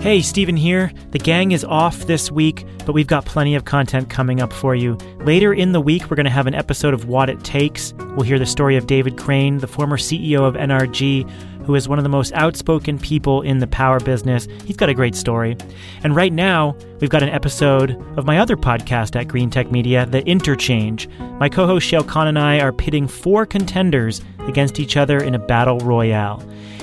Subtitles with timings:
[0.00, 0.90] Hey, Steven here.
[1.10, 4.74] The gang is off this week, but we've got plenty of content coming up for
[4.74, 4.96] you.
[5.26, 7.92] Later in the week, we're going to have an episode of What It Takes.
[7.98, 11.28] We'll hear the story of David Crane, the former CEO of NRG,
[11.66, 14.48] who is one of the most outspoken people in the power business.
[14.64, 15.58] He's got a great story.
[16.02, 20.26] And right now, we've got an episode of my other podcast at Greentech Media, The
[20.26, 21.10] Interchange.
[21.38, 25.34] My co host Shayle Khan and I are pitting four contenders against each other in
[25.34, 26.42] a battle royale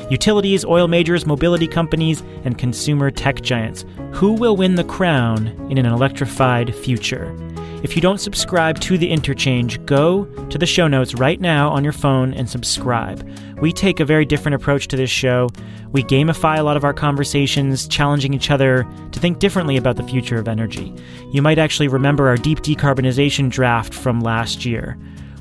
[0.10, 3.86] utilities, oil majors, mobility companies, and consumer tech giants.
[4.14, 7.36] Who will win the crown in an electrified future?
[7.84, 11.84] If you don't subscribe to the interchange, go to the show notes right now on
[11.84, 13.30] your phone and subscribe.
[13.62, 15.50] We take a very different approach to this show.
[15.92, 20.04] We gamify a lot of our conversations, challenging each other to think differently about the
[20.04, 20.92] future of energy.
[21.32, 24.98] You might actually remember our deep decarbonization draft from last year.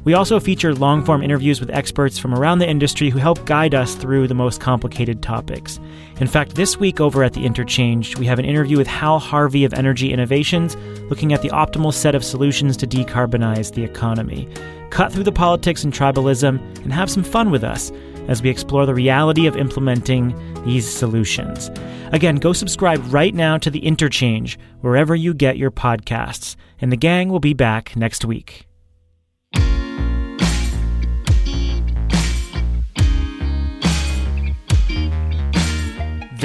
[0.07, 3.75] We also feature long form interviews with experts from around the industry who help guide
[3.75, 5.81] us through the most complicated topics.
[6.21, 9.65] In fact, this week over at the Interchange, we have an interview with Hal Harvey
[9.65, 10.77] of Energy Innovations,
[11.11, 14.49] looking at the optimal set of solutions to decarbonize the economy.
[14.91, 17.91] Cut through the politics and tribalism and have some fun with us
[18.29, 21.69] as we explore the reality of implementing these solutions.
[22.13, 26.97] Again, go subscribe right now to the Interchange wherever you get your podcasts, and the
[26.97, 28.66] gang will be back next week.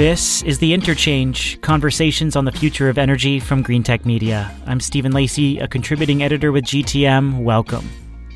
[0.02, 4.52] This is the Interchange Conversations on the Future of Energy from Greentech Media.
[4.66, 7.44] I'm Stephen Lacey, a contributing editor with GTM.
[7.44, 7.88] Welcome.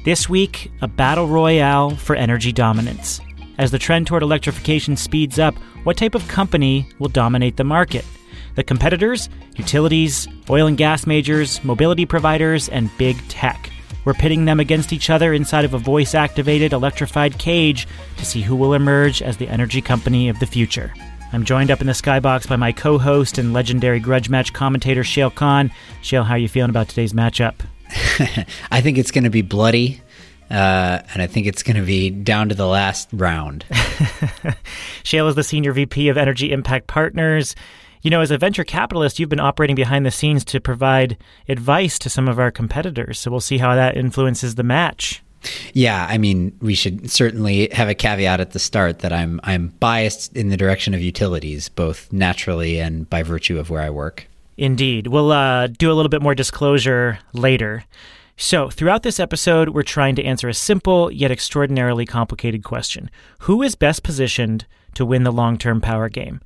[0.04, 3.20] This week, a battle royale for energy dominance.
[3.58, 8.04] As the trend toward electrification speeds up, what type of company will dominate the market?
[8.54, 13.72] The competitors, utilities, oil and gas majors, mobility providers, and big tech.
[14.04, 18.42] We're pitting them against each other inside of a voice activated electrified cage to see
[18.42, 20.94] who will emerge as the energy company of the future.
[21.32, 25.34] I'm joined up in the skybox by my co-host and legendary grudge match commentator Shayle
[25.34, 25.70] Khan.
[26.02, 27.54] Shayle, how are you feeling about today's matchup?
[28.70, 30.00] I think it's going to be bloody,
[30.50, 33.64] uh, and I think it's going to be down to the last round.
[35.02, 37.54] Shayle is the senior VP of Energy Impact Partners.
[38.02, 41.16] You know, as a venture capitalist, you've been operating behind the scenes to provide
[41.48, 43.18] advice to some of our competitors.
[43.18, 45.22] So we'll see how that influences the match.
[45.72, 49.68] Yeah, I mean, we should certainly have a caveat at the start that I'm I'm
[49.80, 54.26] biased in the direction of utilities, both naturally and by virtue of where I work.
[54.56, 55.08] Indeed.
[55.08, 57.84] We'll uh, do a little bit more disclosure later.
[58.38, 63.10] So, throughout this episode, we're trying to answer a simple yet extraordinarily complicated question
[63.40, 66.40] Who is best positioned to win the long term power game?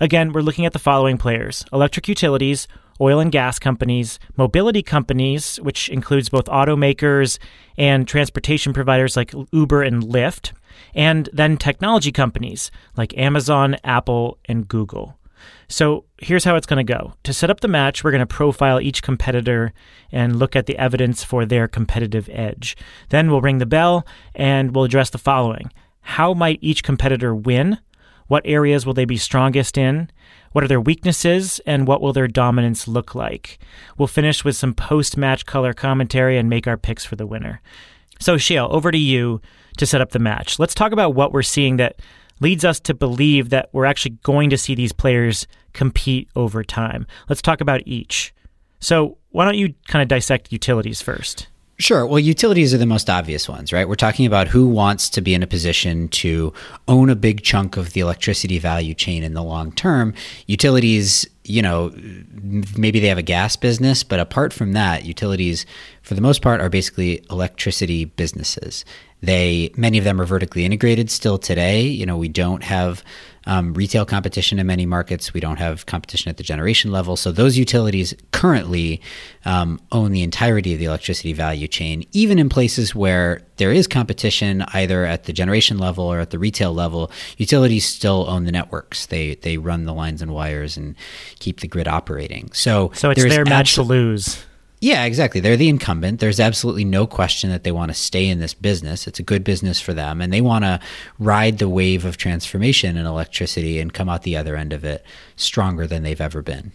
[0.00, 2.68] Again, we're looking at the following players electric utilities,
[3.02, 7.38] oil and gas companies, mobility companies, which includes both automakers
[7.76, 10.52] and transportation providers like Uber and Lyft,
[10.94, 15.18] and then technology companies like Amazon, Apple, and Google.
[15.68, 17.14] So here's how it's going to go.
[17.24, 19.72] To set up the match, we're going to profile each competitor
[20.12, 22.76] and look at the evidence for their competitive edge.
[23.08, 27.78] Then we'll ring the bell and we'll address the following How might each competitor win?
[28.28, 30.10] What areas will they be strongest in?
[30.52, 33.58] What are their weaknesses and what will their dominance look like?
[33.98, 37.60] We'll finish with some post match color commentary and make our picks for the winner.
[38.18, 39.40] So, Shayle, over to you
[39.78, 40.58] to set up the match.
[40.58, 42.00] Let's talk about what we're seeing that
[42.40, 47.06] leads us to believe that we're actually going to see these players compete over time.
[47.28, 48.34] Let's talk about each.
[48.80, 51.48] So, why don't you kind of dissect utilities first?
[51.82, 52.06] Sure.
[52.06, 53.88] Well, utilities are the most obvious ones, right?
[53.88, 56.52] We're talking about who wants to be in a position to
[56.86, 60.14] own a big chunk of the electricity value chain in the long term.
[60.46, 61.92] Utilities, you know,
[62.76, 65.66] maybe they have a gas business, but apart from that, utilities,
[66.02, 68.84] for the most part, are basically electricity businesses.
[69.20, 71.82] They many of them are vertically integrated still today.
[71.82, 73.02] You know, we don't have
[73.46, 75.34] um, retail competition in many markets.
[75.34, 77.16] We don't have competition at the generation level.
[77.16, 79.00] So those utilities currently
[79.44, 83.86] um, own the entirety of the electricity value chain, even in places where there is
[83.86, 87.10] competition, either at the generation level or at the retail level.
[87.36, 89.06] Utilities still own the networks.
[89.06, 90.96] They they run the lines and wires and
[91.38, 92.50] keep the grid operating.
[92.52, 94.44] So so it's their match to lose.
[94.82, 95.40] Yeah, exactly.
[95.40, 96.18] They're the incumbent.
[96.18, 99.06] There's absolutely no question that they want to stay in this business.
[99.06, 100.80] It's a good business for them, and they want to
[101.20, 105.04] ride the wave of transformation in electricity and come out the other end of it
[105.36, 106.72] stronger than they've ever been.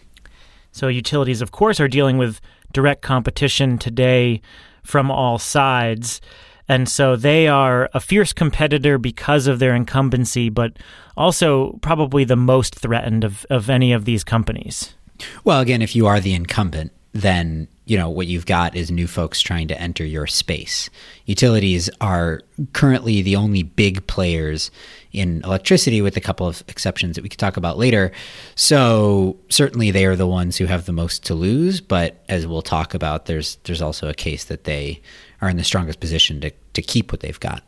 [0.72, 2.40] So, utilities, of course, are dealing with
[2.72, 4.40] direct competition today
[4.82, 6.22] from all sides.
[6.66, 10.78] And so they are a fierce competitor because of their incumbency, but
[11.14, 14.94] also probably the most threatened of, of any of these companies.
[15.44, 19.06] Well, again, if you are the incumbent, then you know what you've got is new
[19.06, 20.90] folks trying to enter your space.
[21.24, 22.42] Utilities are
[22.74, 24.70] currently the only big players
[25.10, 28.12] in electricity, with a couple of exceptions that we could talk about later.
[28.56, 31.80] So certainly they are the ones who have the most to lose.
[31.80, 35.00] But as we'll talk about, there's there's also a case that they
[35.40, 37.62] are in the strongest position to to keep what they've got.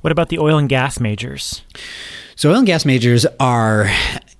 [0.00, 1.62] What about the oil and gas majors?
[2.36, 3.90] So, oil and gas majors are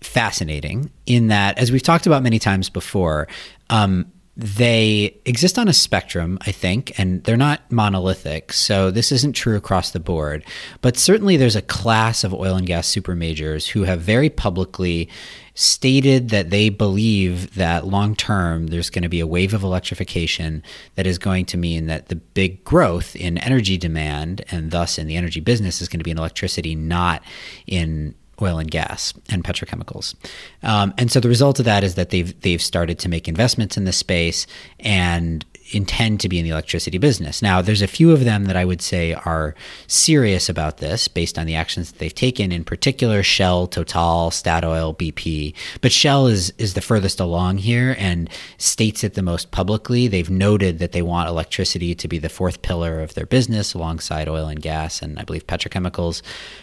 [0.01, 3.29] fascinating in that, as we've talked about many times before,
[3.69, 4.11] um,
[4.41, 8.53] they exist on a spectrum, I think, and they're not monolithic.
[8.53, 10.45] So this isn't true across the board.
[10.81, 15.09] But certainly there's a class of oil and gas super majors who have very publicly
[15.55, 20.63] stated that they believe that long term there's going to be a wave of electrification
[20.95, 25.09] that is going to mean that the big growth in energy demand and thus in
[25.09, 27.25] the energy business is going to be in electricity, not
[27.67, 30.15] in oil and gas and petrochemicals.
[30.63, 33.77] Um, and so the result of that is that they've they've started to make investments
[33.77, 34.47] in this space
[34.81, 37.43] and intend to be in the electricity business.
[37.43, 39.55] Now, there's a few of them that I would say are
[39.87, 44.97] serious about this based on the actions that they've taken, in particular Shell, Total, Statoil,
[44.97, 45.55] BP.
[45.81, 50.09] But Shell is is the furthest along here and states it the most publicly.
[50.09, 54.29] They've noted that they want electricity to be the fourth pillar of their business alongside
[54.29, 56.23] oil and gas and I believe petrochemicals.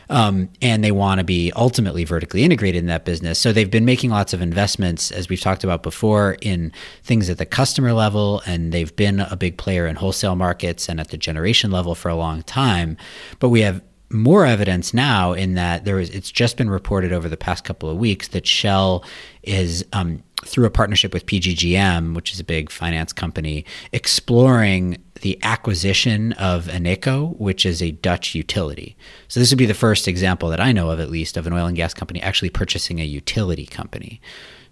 [0.10, 3.40] Um, and they want to be ultimately vertically integrated in that business.
[3.40, 6.72] So they've been making lots of investments, as we've talked about before, in
[7.04, 11.00] things at the customer level, and they've been a big player in wholesale markets and
[11.00, 12.98] at the generation level for a long time.
[13.40, 13.82] But we have
[14.12, 17.90] more evidence now in that there is it's just been reported over the past couple
[17.90, 19.04] of weeks that Shell
[19.44, 25.40] is um, through a partnership with PGGM, which is a big finance company, exploring the
[25.44, 28.96] acquisition of Eneco, which is a Dutch utility.
[29.28, 31.54] So this would be the first example that I know of, at least, of an
[31.54, 34.22] oil and gas company actually purchasing a utility company.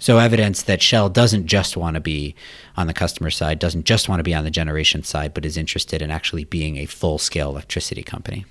[0.03, 2.35] So evidence that Shell doesn't just want to be
[2.75, 5.55] on the customer side, doesn't just want to be on the generation side, but is
[5.55, 8.43] interested in actually being a full-scale electricity company.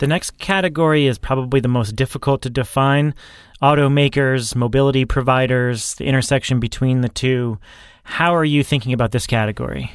[0.00, 3.14] The next category is probably the most difficult to define.
[3.62, 7.58] Automakers, mobility providers, the intersection between the two.
[8.04, 9.92] How are you thinking about this category?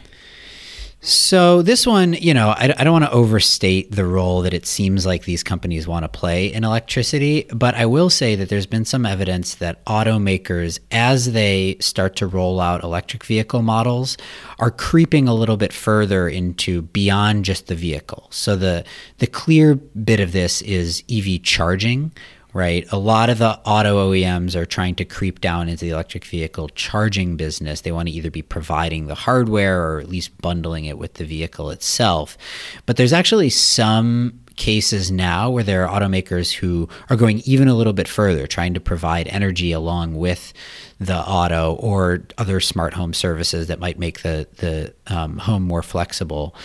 [0.99, 4.65] So this one, you know, I, I don't want to overstate the role that it
[4.65, 8.65] seems like these companies want to play in electricity, but I will say that there's
[8.65, 14.17] been some evidence that automakers, as they start to roll out electric vehicle models,
[14.57, 18.27] are creeping a little bit further into beyond just the vehicle.
[18.31, 18.83] So the
[19.19, 22.11] the clear bit of this is EV charging,
[22.57, 22.91] right?
[22.91, 26.69] A lot of the auto OEMs are trying to creep down into the electric vehicle
[26.69, 27.81] charging business.
[27.81, 31.23] They want to either be providing the hardware or at least bundling it with the
[31.23, 32.35] vehicle itself.
[32.87, 37.75] But there's actually some cases now where there are automakers who are going even a
[37.75, 40.51] little bit further, trying to provide energy along with
[40.99, 45.83] the auto or other smart home services that might make the the um, home more
[45.83, 46.55] flexible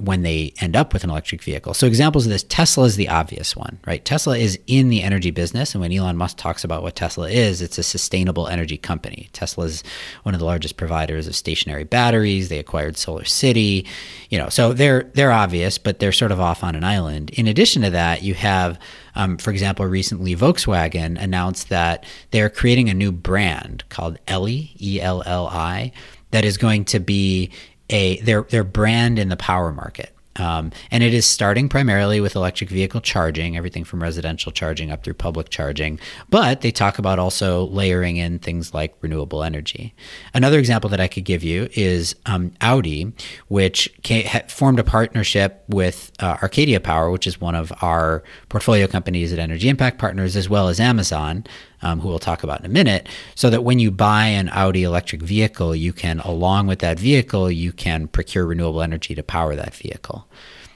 [0.00, 1.74] when they end up with an electric vehicle.
[1.74, 4.04] So examples of this, Tesla is the obvious one, right?
[4.04, 7.62] Tesla is in the energy business, and when Elon Musk talks about what Tesla is,
[7.62, 9.28] it's a sustainable energy company.
[9.32, 9.82] Tesla is
[10.22, 12.48] one of the largest providers of stationary batteries.
[12.48, 13.86] They acquired SolarCity,
[14.30, 17.30] you know, so they're they're obvious, but they're sort of off on an island.
[17.30, 18.78] In addition to that, you have
[19.18, 25.00] um, for example, recently Volkswagen announced that they're creating a new brand called Elli, E
[25.00, 25.90] L L I,
[26.30, 27.50] that is going to be
[27.90, 30.14] a their their brand in the power market.
[30.38, 35.02] Um, and it is starting primarily with electric vehicle charging, everything from residential charging up
[35.02, 35.98] through public charging.
[36.30, 39.94] But they talk about also layering in things like renewable energy.
[40.34, 43.12] Another example that I could give you is um, Audi,
[43.48, 48.86] which came, formed a partnership with uh, Arcadia Power, which is one of our portfolio
[48.86, 51.44] companies at Energy Impact Partners, as well as Amazon
[51.82, 54.82] um, who we'll talk about in a minute, so that when you buy an Audi
[54.82, 59.54] electric vehicle, you can, along with that vehicle, you can procure renewable energy to power
[59.56, 60.28] that vehicle.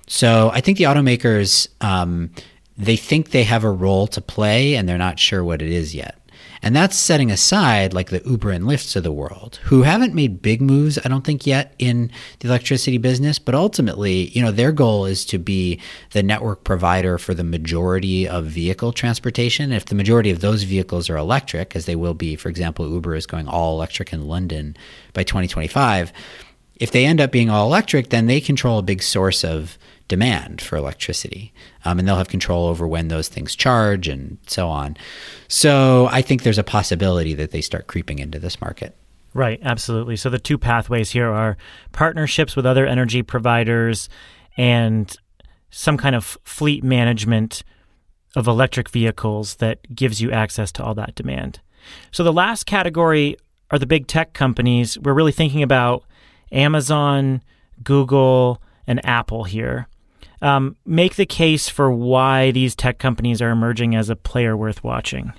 [0.06, 2.30] So I think the automakers, um,
[2.76, 5.94] they think they have a role to play and they're not sure what it is
[5.94, 6.18] yet.
[6.62, 10.42] And that's setting aside like the Uber and Lyfts of the world, who haven't made
[10.42, 13.40] big moves, I don't think, yet in the electricity business.
[13.40, 15.81] But ultimately, you know, their goal is to be
[16.12, 19.73] the network provider for the majority of vehicle transportation.
[19.73, 23.16] If the majority of those vehicles are electric, as they will be, for example, Uber
[23.16, 24.76] is going all electric in London
[25.14, 26.12] by 2025.
[26.76, 29.78] If they end up being all electric, then they control a big source of
[30.09, 31.52] demand for electricity.
[31.85, 34.97] Um, and they'll have control over when those things charge and so on.
[35.49, 38.97] So I think there's a possibility that they start creeping into this market.
[39.35, 40.16] Right, absolutely.
[40.16, 41.56] So the two pathways here are
[41.92, 44.09] partnerships with other energy providers
[44.56, 45.14] and
[45.71, 47.62] some kind of fleet management
[48.37, 51.61] of electric vehicles that gives you access to all that demand.
[52.11, 53.37] So the last category
[53.71, 54.99] are the big tech companies.
[54.99, 56.04] We're really thinking about
[56.50, 57.42] Amazon,
[57.82, 59.88] Google, and Apple here.
[60.42, 64.84] Um, make the case for why these tech companies are emerging as a player worth
[64.84, 65.32] watching.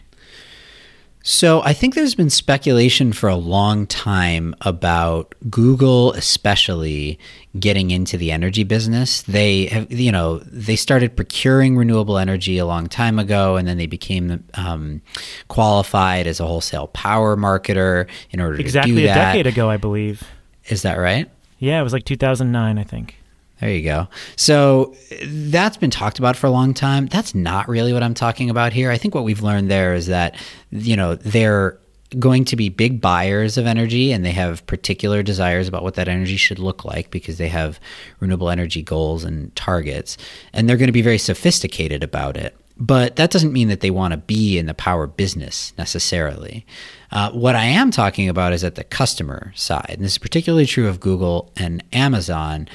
[1.26, 7.18] So I think there's been speculation for a long time about Google, especially
[7.58, 9.22] getting into the energy business.
[9.22, 13.78] They have, you know, they started procuring renewable energy a long time ago, and then
[13.78, 15.02] they became um,
[15.48, 19.12] qualified as a wholesale power marketer in order exactly to do that.
[19.12, 20.24] Exactly a decade ago, I believe.
[20.66, 21.30] Is that right?
[21.58, 23.16] Yeah, it was like 2009, I think.
[23.64, 24.10] There you go.
[24.36, 24.94] So
[25.24, 27.06] that's been talked about for a long time.
[27.06, 28.92] That's not really what I'm talking about here.
[28.92, 30.36] I think what we've learned there is that,
[30.72, 31.78] you know, they're
[32.20, 36.10] going to be big buyers of energy and they have particular desires about what that
[36.10, 37.80] energy should look like because they have
[38.20, 40.18] renewable energy goals and targets.
[40.52, 42.58] And they're going to be very sophisticated about it.
[42.76, 46.66] But that doesn't mean that they want to be in the power business necessarily.
[47.12, 49.92] Uh, what I am talking about is at the customer side.
[49.92, 52.68] And this is particularly true of Google and Amazon,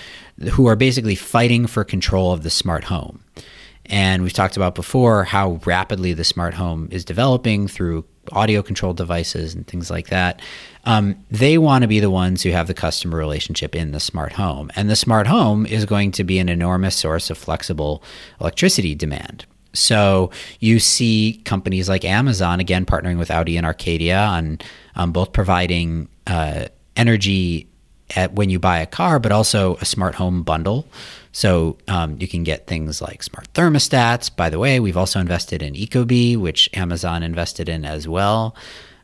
[0.53, 3.23] who are basically fighting for control of the smart home.
[3.87, 8.93] And we've talked about before how rapidly the smart home is developing through audio control
[8.93, 10.41] devices and things like that.
[10.85, 14.33] Um, they want to be the ones who have the customer relationship in the smart
[14.33, 14.71] home.
[14.77, 18.03] And the smart home is going to be an enormous source of flexible
[18.41, 19.47] electricity demand.
[19.73, 20.31] So
[20.61, 24.59] you see companies like Amazon again partnering with Audi and Arcadia on
[24.97, 26.67] um, both providing uh,
[26.97, 27.69] energy
[28.17, 30.87] at when you buy a car, but also a smart home bundle.
[31.33, 34.35] So um, you can get things like smart thermostats.
[34.35, 38.57] By the way, we've also invested in Ecobee, which Amazon invested in as well,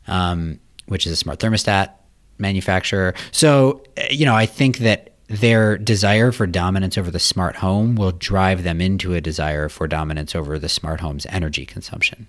[0.07, 1.91] um, which is a smart thermostat
[2.37, 3.13] manufacturer.
[3.31, 8.11] So you know, I think that their desire for dominance over the smart home will
[8.11, 12.27] drive them into a desire for dominance over the smart home's energy consumption.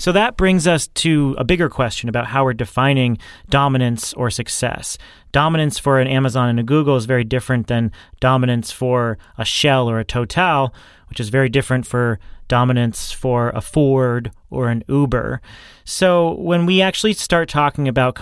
[0.00, 3.18] So that brings us to a bigger question about how we're defining
[3.50, 4.96] dominance or success.
[5.30, 9.90] Dominance for an Amazon and a Google is very different than dominance for a Shell
[9.90, 10.72] or a Total,
[11.10, 15.42] which is very different for dominance for a Ford or an Uber.
[15.84, 18.18] So when we actually start talking about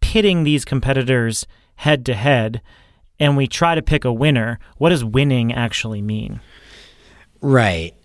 [0.00, 2.62] pitting these competitors head to head,
[3.20, 6.40] and we try to pick a winner, what does winning actually mean?
[7.42, 7.97] Right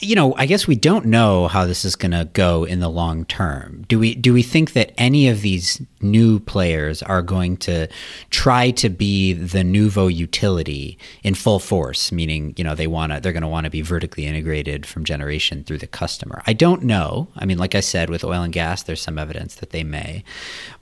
[0.00, 2.88] you know, I guess we don't know how this is going to go in the
[2.88, 3.84] long term.
[3.86, 7.88] Do we do we think that any of these new players are going to
[8.30, 13.20] try to be the nouveau utility in full force, meaning, you know, they want to
[13.20, 16.42] they're going to want to be vertically integrated from generation through the customer.
[16.46, 17.28] I don't know.
[17.36, 20.24] I mean, like I said with oil and gas, there's some evidence that they may.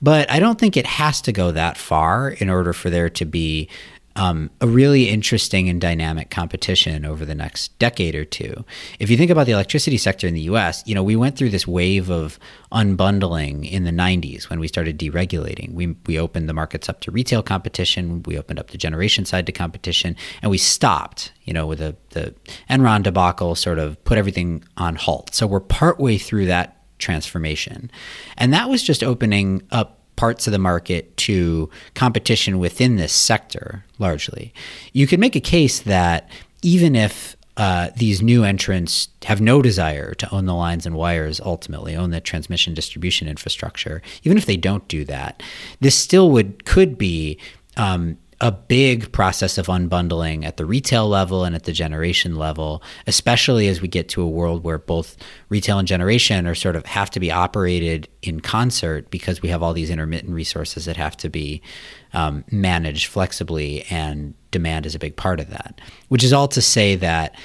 [0.01, 3.25] But I don't think it has to go that far in order for there to
[3.25, 3.69] be
[4.15, 8.63] um, a really interesting and dynamic competition over the next decade or two.
[8.99, 11.49] If you think about the electricity sector in the US, you know, we went through
[11.49, 12.37] this wave of
[12.71, 15.73] unbundling in the 90s when we started deregulating.
[15.73, 19.45] We, we opened the markets up to retail competition, we opened up the generation side
[19.47, 22.35] to competition, and we stopped, you know, with the, the
[22.69, 25.33] Enron debacle sort of put everything on halt.
[25.33, 27.91] So we're partway through that transformation.
[28.37, 33.85] And that was just opening up parts of the market to competition within this sector
[33.99, 34.53] largely.
[34.91, 36.29] You could make a case that
[36.61, 41.39] even if uh, these new entrants have no desire to own the lines and wires
[41.39, 45.43] ultimately own the transmission distribution infrastructure even if they don't do that
[45.79, 47.37] this still would could be
[47.77, 52.83] um, a big process of unbundling at the retail level and at the generation level,
[53.07, 55.15] especially as we get to a world where both
[55.47, 59.63] retail and generation are sort of have to be operated in concert because we have
[59.63, 61.61] all these intermittent resources that have to be
[62.11, 65.79] um, managed flexibly, and demand is a big part of that.
[66.09, 67.37] Which is all to say that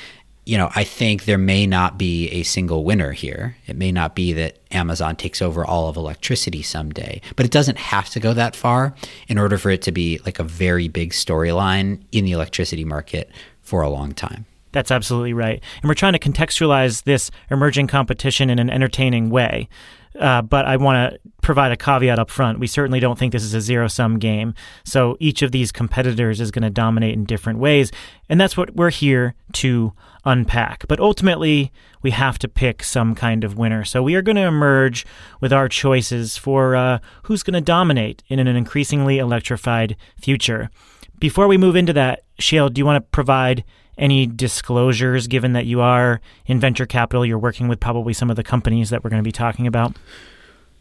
[0.48, 3.54] you know, I think there may not be a single winner here.
[3.66, 7.76] It may not be that Amazon takes over all of electricity someday, but it doesn't
[7.76, 8.94] have to go that far
[9.28, 13.30] in order for it to be like a very big storyline in the electricity market
[13.60, 14.46] for a long time.
[14.72, 15.62] That's absolutely right.
[15.82, 19.68] And we're trying to contextualize this emerging competition in an entertaining way.
[20.18, 22.58] Uh, but I want to provide a caveat up front.
[22.58, 24.54] We certainly don't think this is a zero sum game.
[24.84, 27.92] So each of these competitors is going to dominate in different ways.
[28.28, 29.92] And that's what we're here to
[30.24, 30.86] unpack.
[30.88, 31.72] But ultimately,
[32.02, 33.84] we have to pick some kind of winner.
[33.84, 35.06] So we are going to emerge
[35.40, 40.70] with our choices for uh, who's going to dominate in an increasingly electrified future.
[41.18, 43.64] Before we move into that, Shayle, do you want to provide
[43.98, 47.26] any disclosures given that you are in venture capital?
[47.26, 49.96] You're working with probably some of the companies that we're going to be talking about.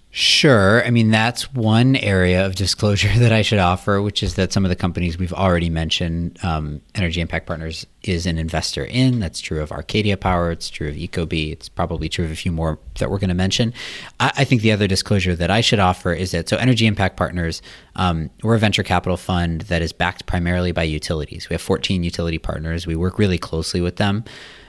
[0.09, 0.83] Sure.
[0.85, 4.65] I mean, that's one area of disclosure that I should offer, which is that some
[4.65, 9.19] of the companies we've already mentioned, um, Energy Impact Partners is an investor in.
[9.19, 10.49] That's true of Arcadia Power.
[10.51, 11.51] It's true of Ecobee.
[11.51, 13.73] It's probably true of a few more that we're going to mention.
[14.19, 17.17] I, I, think the other disclosure that I should offer is that so Energy Impact
[17.17, 17.61] Partners,
[17.95, 21.49] um, we're a venture capital fund that is backed primarily by utilities.
[21.49, 22.87] We have 14 utility partners.
[22.87, 24.23] We work really closely with them.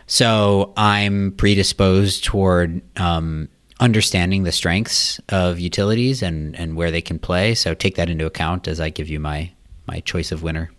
[0.06, 3.48] So I'm predisposed toward um,
[3.80, 7.54] understanding the strengths of utilities and, and where they can play.
[7.54, 9.52] So take that into account as I give you my,
[9.86, 10.70] my choice of winner.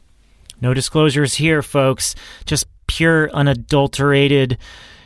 [0.61, 2.15] No disclosures here, folks.
[2.45, 4.57] Just pure, unadulterated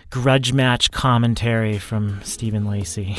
[0.09, 3.17] grudge match commentary from Stephen Lacey.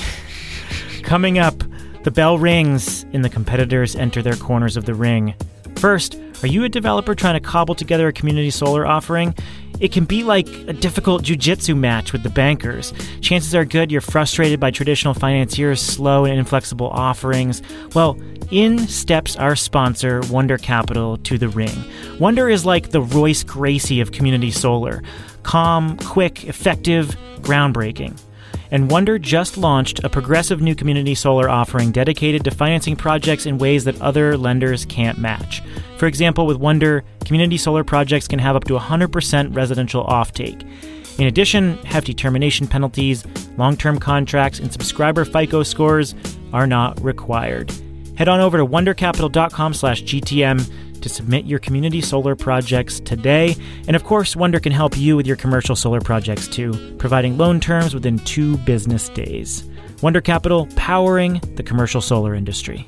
[1.02, 1.62] Coming up,
[2.04, 5.34] the bell rings and the competitors enter their corners of the ring.
[5.76, 9.34] First, are you a developer trying to cobble together a community solar offering?
[9.80, 12.92] It can be like a difficult jujitsu match with the bankers.
[13.20, 17.62] Chances are good you're frustrated by traditional financiers' slow and inflexible offerings.
[17.94, 18.18] Well,
[18.50, 21.84] in steps our sponsor, Wunder Capital, to the ring.
[22.20, 25.02] Wunder is like the Royce Gracie of community solar
[25.42, 28.18] calm, quick, effective, groundbreaking
[28.74, 33.56] and Wunder just launched a progressive new community solar offering dedicated to financing projects in
[33.56, 35.62] ways that other lenders can't match.
[35.96, 40.68] For example, with Wunder, community solar projects can have up to 100% residential offtake.
[41.20, 43.24] In addition, hefty termination penalties,
[43.56, 46.16] long term contracts, and subscriber FICO scores
[46.52, 47.72] are not required.
[48.16, 53.54] Head on over to wundercapital.com slash GTM to submit your community solar projects today.
[53.86, 57.60] And of course, Wunder can help you with your commercial solar projects too, providing loan
[57.60, 59.68] terms within two business days.
[60.02, 62.86] Wunder Capital, powering the commercial solar industry.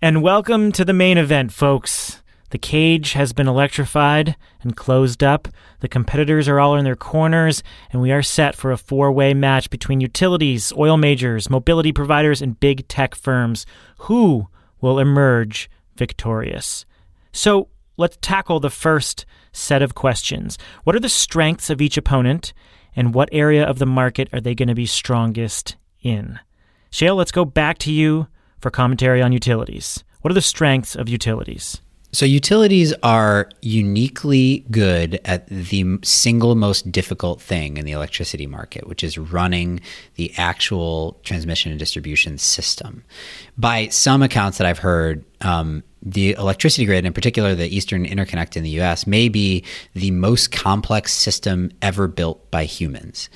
[0.00, 2.22] And welcome to the main event, folks.
[2.54, 5.48] The cage has been electrified and closed up.
[5.80, 9.34] The competitors are all in their corners, and we are set for a four way
[9.34, 13.66] match between utilities, oil majors, mobility providers, and big tech firms.
[14.02, 14.46] Who
[14.80, 16.86] will emerge victorious?
[17.32, 20.56] So let's tackle the first set of questions.
[20.84, 22.52] What are the strengths of each opponent,
[22.94, 26.38] and what area of the market are they going to be strongest in?
[26.92, 28.28] Shayle, let's go back to you
[28.60, 30.04] for commentary on utilities.
[30.20, 31.80] What are the strengths of utilities?
[32.14, 38.86] So, utilities are uniquely good at the single most difficult thing in the electricity market,
[38.86, 39.80] which is running
[40.14, 43.02] the actual transmission and distribution system.
[43.58, 48.56] By some accounts that I've heard, um, the electricity grid, in particular the Eastern Interconnect
[48.56, 53.28] in the US, may be the most complex system ever built by humans.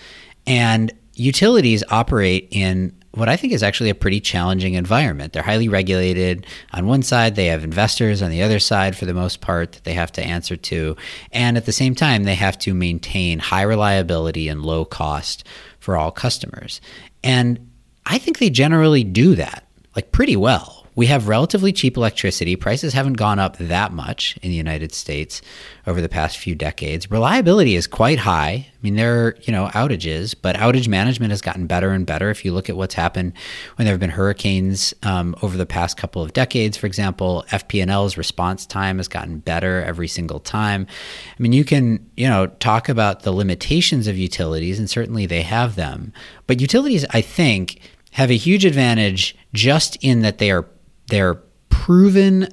[0.47, 5.33] And utilities operate in what I think is actually a pretty challenging environment.
[5.33, 6.47] They're highly regulated.
[6.73, 9.85] On one side, they have investors on the other side, for the most part, that
[9.85, 10.97] they have to answer to.
[11.33, 15.45] And at the same time, they have to maintain high reliability and low cost
[15.79, 16.81] for all customers.
[17.25, 17.71] And
[18.05, 19.67] I think they generally do that,
[19.97, 20.78] like pretty well.
[20.99, 22.57] We have relatively cheap electricity.
[22.57, 25.41] Prices haven't gone up that much in the United States
[25.87, 27.09] over the past few decades.
[27.09, 28.67] Reliability is quite high.
[28.69, 32.31] I mean, there are, you know, outages, but outage management has gotten better and better.
[32.31, 33.35] If you look at what's happened
[33.77, 38.17] when there have been hurricanes um, over the past couple of decades, for example, FP&L's
[38.17, 40.85] response time has gotten better every single time.
[41.31, 45.43] I mean, you can, you know, talk about the limitations of utilities, and certainly they
[45.43, 46.13] have them.
[46.49, 47.79] But utilities, I think,
[48.11, 50.67] have a huge advantage just in that they are
[51.09, 51.35] they're
[51.69, 52.49] proven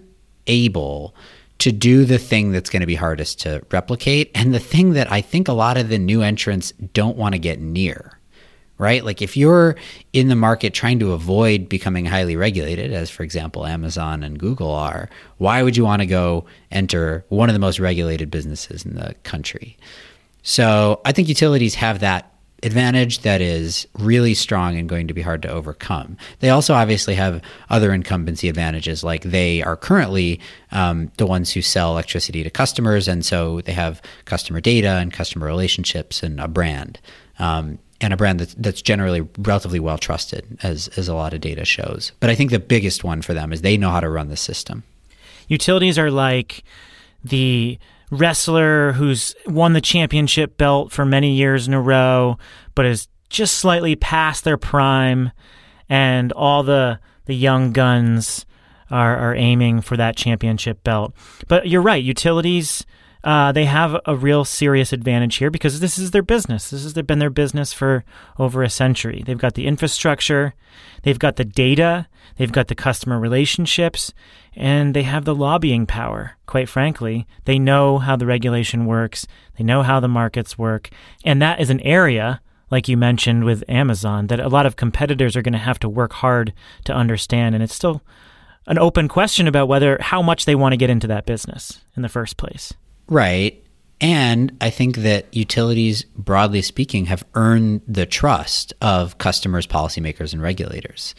[0.47, 1.15] able
[1.57, 5.11] to do the thing that's going to be hardest to replicate and the thing that
[5.11, 8.19] I think a lot of the new entrants don't want to get near.
[8.77, 9.05] Right?
[9.05, 9.77] Like if you're
[10.11, 14.71] in the market trying to avoid becoming highly regulated, as for example Amazon and Google
[14.71, 18.95] are, why would you want to go enter one of the most regulated businesses in
[18.95, 19.77] the country?
[20.43, 25.21] So I think utilities have that advantage that is really strong and going to be
[25.21, 26.17] hard to overcome.
[26.39, 30.39] They also obviously have other incumbency advantages, like they are currently
[30.71, 35.13] um, the ones who sell electricity to customers, and so they have customer data and
[35.13, 36.99] customer relationships and a brand.
[37.39, 41.41] Um, and a brand that's, that's generally relatively well trusted, as, as a lot of
[41.41, 42.11] data shows.
[42.19, 44.37] But I think the biggest one for them is they know how to run the
[44.37, 44.83] system.
[45.47, 46.63] Utilities are like
[47.23, 47.79] the
[48.15, 52.37] wrestler who's won the championship belt for many years in a row,
[52.73, 55.31] but is just slightly past their prime,
[55.89, 58.45] and all the the young guns
[58.89, 61.13] are, are aiming for that championship belt.
[61.47, 62.85] But you're right, utilities.
[63.23, 66.69] Uh, they have a real serious advantage here because this is their business.
[66.69, 68.05] This has been their business for
[68.37, 69.23] over a century.
[69.25, 70.53] They've got the infrastructure,
[71.01, 74.13] they've got the data, they've got the customer relationships,
[74.55, 77.27] and they have the lobbying power, quite frankly.
[77.45, 80.89] They know how the regulation works, they know how the markets work,
[81.23, 82.41] and that is an area
[82.71, 85.89] like you mentioned with Amazon, that a lot of competitors are going to have to
[85.89, 86.53] work hard
[86.85, 87.55] to understand.
[87.55, 88.01] And it's still
[88.67, 92.01] an open question about whether how much they want to get into that business in
[92.01, 92.73] the first place.
[93.07, 93.63] Right.
[94.01, 100.41] And I think that utilities, broadly speaking, have earned the trust of customers, policymakers, and
[100.41, 101.15] regulators.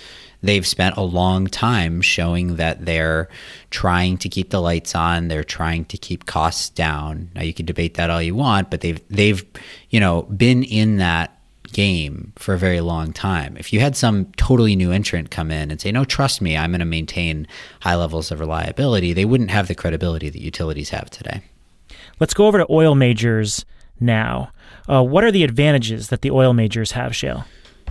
[0.47, 3.29] They've spent a long time showing that they're
[3.71, 7.31] trying to keep the lights on, they're trying to keep costs down.
[7.35, 9.45] Now you can debate that all you want, but they've they've,
[9.91, 11.33] you know, been in that
[11.73, 13.57] game for a very long time.
[13.59, 16.71] If you had some totally new entrant come in and say, "No, trust me, I'm
[16.71, 17.47] going to maintain
[17.81, 21.43] high levels of reliability," they wouldn't have the credibility that utilities have today.
[22.21, 23.65] Let's go over to oil majors
[24.01, 24.51] now.
[24.89, 27.45] Uh, what are the advantages that the oil majors have, Shayle?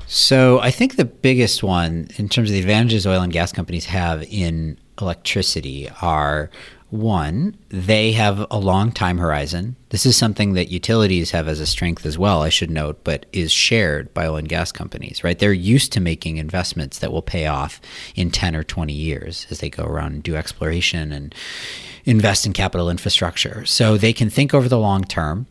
[0.08, 3.86] So I think the biggest one in terms of the advantages oil and gas companies
[3.86, 6.50] have in electricity are
[6.90, 9.76] one, they have a long time horizon.
[9.90, 13.26] This is something that utilities have as a strength as well, I should note, but
[13.34, 15.38] is shared by oil and gas companies, right?
[15.38, 17.82] They're used to making investments that will pay off
[18.16, 21.34] in 10 or 20 years as they go around and do exploration and
[22.06, 23.66] invest in capital infrastructure.
[23.66, 25.48] So they can think over the long term.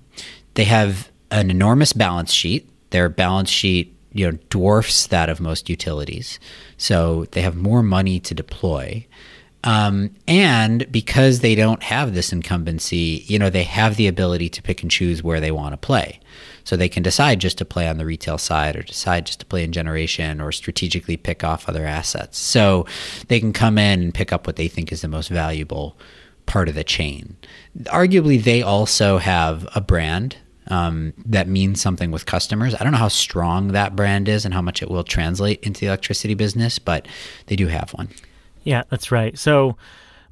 [0.54, 2.70] They have an enormous balance sheet.
[2.90, 6.38] Their balance sheet you know dwarfs that of most utilities.
[6.78, 9.06] So they have more money to deploy.
[9.64, 14.62] Um, and because they don't have this incumbency, you know, they have the ability to
[14.62, 16.20] pick and choose where they want to play.
[16.64, 19.46] So they can decide just to play on the retail side or decide just to
[19.46, 22.38] play in generation or strategically pick off other assets.
[22.38, 22.86] So
[23.28, 25.96] they can come in and pick up what they think is the most valuable
[26.44, 27.36] part of the chain.
[27.84, 30.36] Arguably, they also have a brand
[30.68, 32.74] um, that means something with customers.
[32.74, 35.80] I don't know how strong that brand is and how much it will translate into
[35.80, 37.06] the electricity business, but
[37.46, 38.08] they do have one.
[38.64, 39.38] Yeah, that's right.
[39.38, 39.76] So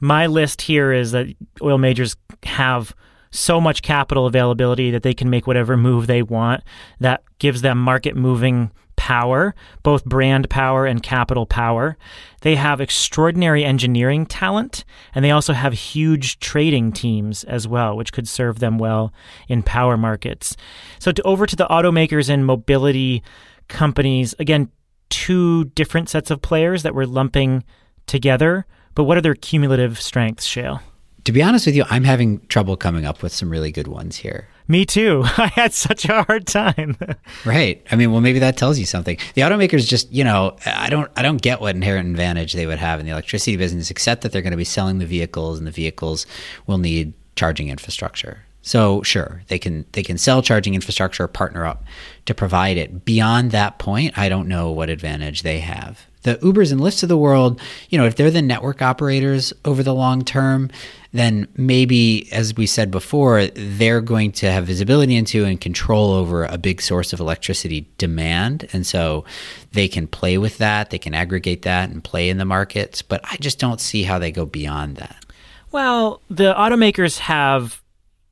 [0.00, 2.94] my list here is that oil majors have
[3.32, 6.62] so much capital availability that they can make whatever move they want.
[7.00, 11.96] That gives them market moving power, both brand power and capital power.
[12.42, 18.12] They have extraordinary engineering talent, and they also have huge trading teams as well, which
[18.12, 19.12] could serve them well
[19.48, 20.56] in power markets.
[21.00, 23.24] So, to, over to the automakers and mobility
[23.66, 24.70] companies, again,
[25.08, 27.64] two different sets of players that we're lumping
[28.06, 30.80] together, but what are their cumulative strengths, Shayle?
[31.24, 34.16] To be honest with you, I'm having trouble coming up with some really good ones
[34.16, 34.48] here.
[34.66, 35.22] Me too.
[35.36, 36.96] I had such a hard time.
[37.44, 37.84] right.
[37.90, 39.18] I mean, well, maybe that tells you something.
[39.34, 42.78] The automakers just, you know, I don't, I don't get what inherent advantage they would
[42.78, 45.66] have in the electricity business, except that they're going to be selling the vehicles, and
[45.66, 46.26] the vehicles
[46.66, 48.44] will need charging infrastructure.
[48.62, 51.84] So sure, they can they can sell charging infrastructure or partner up
[52.26, 53.04] to provide it.
[53.04, 56.06] Beyond that point, I don't know what advantage they have.
[56.22, 59.82] The Ubers and Lyfts of the world, you know, if they're the network operators over
[59.82, 60.70] the long term,
[61.12, 66.44] then maybe, as we said before, they're going to have visibility into and control over
[66.44, 68.68] a big source of electricity demand.
[68.72, 69.24] And so
[69.72, 73.02] they can play with that, they can aggregate that and play in the markets.
[73.02, 75.24] But I just don't see how they go beyond that.
[75.70, 77.82] Well, the automakers have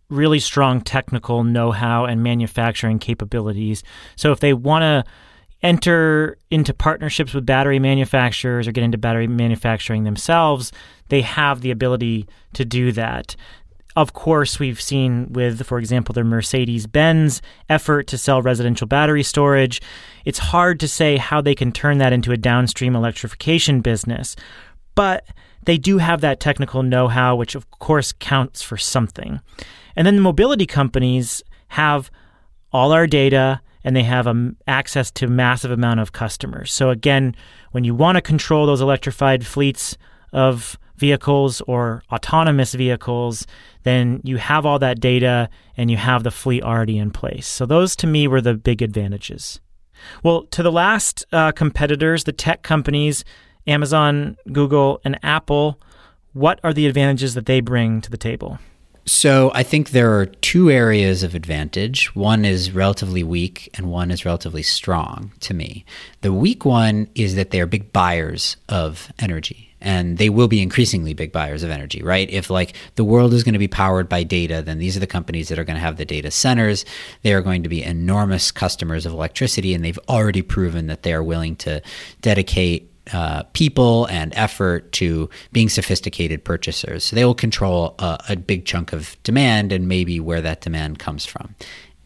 [0.09, 3.83] really strong technical know how and manufacturing capabilities.
[4.17, 5.05] So if they want to
[5.63, 10.73] enter into partnerships with battery manufacturers or get into battery manufacturing themselves,
[11.09, 13.37] they have the ability to do that.
[13.97, 19.23] Of course, we've seen with, for example, the Mercedes Benz effort to sell residential battery
[19.23, 19.83] storage,
[20.25, 24.37] it's hard to say how they can turn that into a downstream electrification business.
[24.95, 25.27] But
[25.65, 29.41] they do have that technical know how, which of course counts for something.
[29.97, 32.11] And then the mobility companies have
[32.73, 36.73] all our data and they have um, access to massive amount of customers.
[36.73, 37.35] So again,
[37.73, 39.97] when you want to control those electrified fleets
[40.33, 43.47] of vehicles or autonomous vehicles,
[43.85, 47.47] then you have all that data and you have the fleet already in place.
[47.47, 49.61] So those to me were the big advantages.
[50.23, 53.25] Well, to the last uh, competitors, the tech companies,
[53.67, 55.81] Amazon, Google, and Apple,
[56.33, 58.59] what are the advantages that they bring to the table?
[59.07, 62.15] So I think there are two areas of advantage.
[62.15, 65.85] One is relatively weak and one is relatively strong to me.
[66.21, 70.61] The weak one is that they are big buyers of energy and they will be
[70.61, 72.29] increasingly big buyers of energy, right?
[72.31, 75.07] If like the world is going to be powered by data, then these are the
[75.07, 76.85] companies that are going to have the data centers.
[77.23, 81.15] They are going to be enormous customers of electricity and they've already proven that they
[81.15, 81.83] are willing to
[82.21, 87.05] dedicate uh, people and effort to being sophisticated purchasers.
[87.05, 90.99] So they will control a, a big chunk of demand and maybe where that demand
[90.99, 91.55] comes from.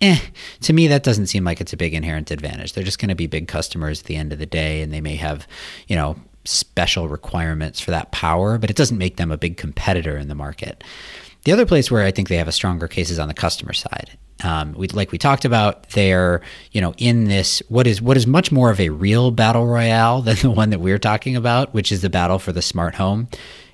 [0.00, 0.18] Eh,
[0.62, 2.72] to me, that doesn't seem like it's a big inherent advantage.
[2.72, 5.00] They're just going to be big customers at the end of the day, and they
[5.00, 5.46] may have,
[5.86, 10.16] you know, special requirements for that power, but it doesn't make them a big competitor
[10.18, 10.84] in the market.
[11.44, 13.72] The other place where I think they have a stronger case is on the customer
[13.72, 14.18] side.
[14.42, 16.40] Um, we, like we talked about, they're
[16.72, 20.22] you know in this what is what is much more of a real battle royale
[20.22, 23.28] than the one that we're talking about, which is the battle for the smart home.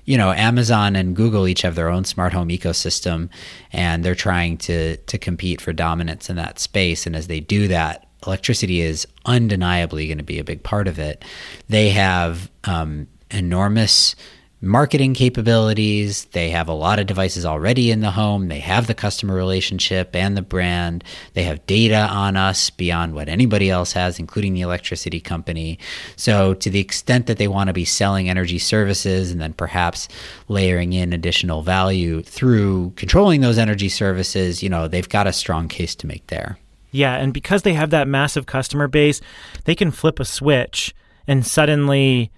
[0.05, 3.29] You know, Amazon and Google each have their own smart home ecosystem,
[3.71, 7.05] and they're trying to to compete for dominance in that space.
[7.05, 10.99] And as they do that, electricity is undeniably going to be a big part of
[10.99, 11.23] it.
[11.69, 14.15] They have um, enormous
[14.61, 16.25] marketing capabilities.
[16.25, 18.47] They have a lot of devices already in the home.
[18.47, 21.03] They have the customer relationship and the brand.
[21.33, 25.79] They have data on us beyond what anybody else has, including the electricity company.
[26.15, 30.07] So, to the extent that they want to be selling energy services and then perhaps
[30.47, 35.67] layering in additional value through controlling those energy services, you know, they've got a strong
[35.67, 36.57] case to make there.
[36.91, 39.21] Yeah, and because they have that massive customer base,
[39.63, 40.93] they can flip a switch
[41.25, 42.31] and suddenly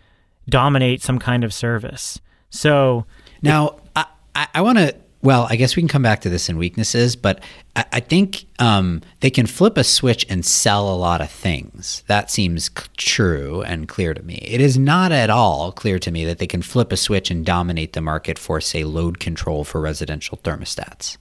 [0.49, 2.19] dominate some kind of service.
[2.49, 3.05] So
[3.41, 4.95] now I, I want to.
[5.21, 7.41] Well, I guess we can come back to this in weaknesses, but
[7.77, 12.03] I, I think um, they can flip a switch and sell a lot of things.
[12.07, 14.35] That seems c- true and clear to me.
[14.45, 17.45] It is not at all clear to me that they can flip a switch and
[17.45, 21.15] dominate the market for, say, load control for residential thermostats.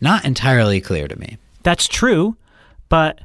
[0.00, 1.36] Not entirely clear to me.
[1.64, 2.36] That's true,
[2.88, 3.22] but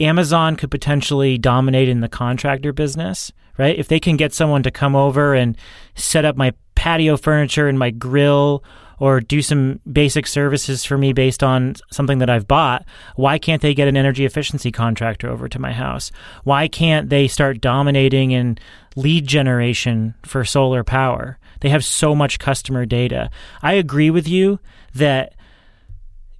[0.00, 3.78] Amazon could potentially dominate in the contractor business right?
[3.78, 5.56] If they can get someone to come over and
[5.94, 8.64] set up my patio furniture and my grill
[9.00, 12.84] or do some basic services for me based on something that I've bought,
[13.16, 16.10] why can't they get an energy efficiency contractor over to my house?
[16.44, 18.58] Why can't they start dominating in
[18.96, 21.38] lead generation for solar power?
[21.60, 23.30] They have so much customer data.
[23.62, 24.58] I agree with you
[24.94, 25.34] that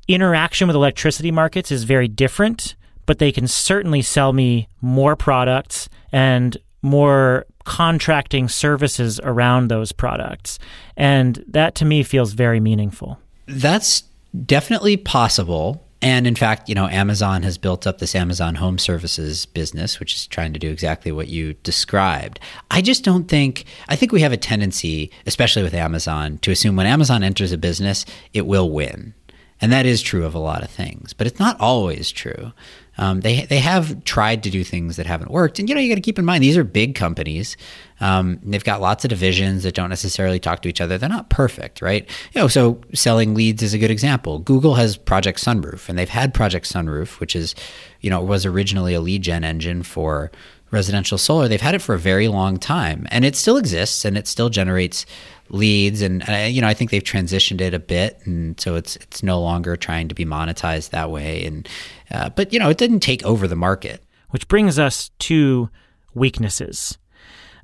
[0.09, 2.75] interaction with electricity markets is very different,
[3.07, 10.59] but they can certainly sell me more products and more contracting services around those products.
[10.97, 13.19] And that to me feels very meaningful.
[13.47, 14.05] That's
[14.47, 15.85] definitely possible.
[16.01, 20.15] And in fact, you know, Amazon has built up this Amazon Home Services business, which
[20.15, 22.39] is trying to do exactly what you described.
[22.71, 26.77] I just don't think, I think we have a tendency, especially with Amazon, to assume
[26.77, 29.15] when Amazon enters a business, it will win.
[29.61, 32.53] And that is true of a lot of things, but it's not always true.
[32.99, 35.89] Um, they they have tried to do things that haven't worked, and you know you
[35.89, 37.57] got to keep in mind these are big companies.
[38.01, 40.99] Um, they've got lots of divisions that don't necessarily talk to each other.
[40.99, 42.09] They're not perfect, right?
[42.33, 44.39] You know, so selling leads is a good example.
[44.41, 47.55] Google has Project Sunroof, and they've had Project Sunroof, which is,
[48.01, 50.31] you know, was originally a lead gen engine for
[50.71, 51.49] residential solar.
[51.49, 54.49] They've had it for a very long time, and it still exists, and it still
[54.49, 55.07] generates
[55.51, 56.03] leads.
[56.03, 58.21] And uh, you know I think they've transitioned it a bit.
[58.25, 61.45] And so it's it's no longer trying to be monetized that way.
[61.45, 61.69] And
[62.11, 64.03] uh, but you know it didn't take over the market.
[64.31, 65.71] Which brings us to
[66.15, 66.99] weaknesses.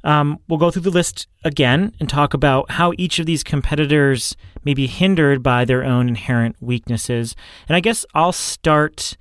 [0.03, 4.37] Um, we'll go through the list again and talk about how each of these competitors
[4.63, 7.35] may be hindered by their own inherent weaknesses.
[7.69, 9.17] And I guess I'll start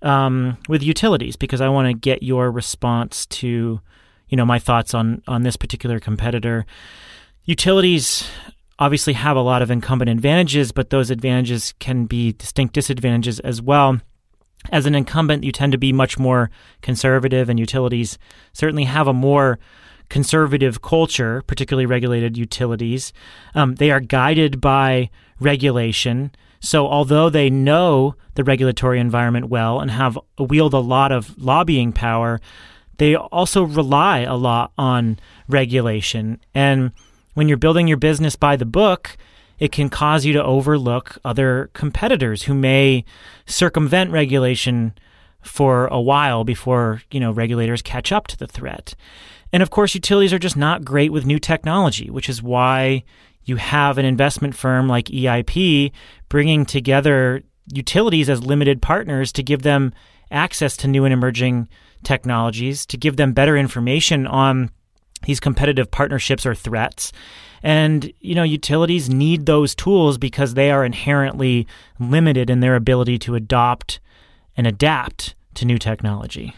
[0.00, 3.80] um, with utilities because I want to get your response to
[4.28, 6.66] you know my thoughts on on this particular competitor
[7.48, 8.28] Utilities
[8.78, 13.62] obviously have a lot of incumbent advantages, but those advantages can be distinct disadvantages as
[13.62, 14.02] well.
[14.70, 16.50] As an incumbent, you tend to be much more
[16.82, 18.18] conservative, and utilities
[18.52, 19.58] certainly have a more
[20.10, 23.14] conservative culture, particularly regulated utilities.
[23.54, 25.08] Um, they are guided by
[25.40, 26.32] regulation.
[26.60, 31.94] So, although they know the regulatory environment well and have wield a lot of lobbying
[31.94, 32.42] power,
[32.98, 36.42] they also rely a lot on regulation.
[36.54, 36.92] And
[37.38, 39.16] when you're building your business by the book,
[39.60, 43.04] it can cause you to overlook other competitors who may
[43.46, 44.92] circumvent regulation
[45.40, 48.96] for a while before, you know, regulators catch up to the threat.
[49.52, 53.04] And of course, utilities are just not great with new technology, which is why
[53.44, 55.92] you have an investment firm like EIP
[56.28, 59.92] bringing together utilities as limited partners to give them
[60.32, 61.68] access to new and emerging
[62.02, 64.72] technologies, to give them better information on
[65.24, 67.12] these competitive partnerships or threats.
[67.62, 71.66] And, you know, utilities need those tools because they are inherently
[71.98, 74.00] limited in their ability to adopt
[74.56, 76.54] and adapt to new technology.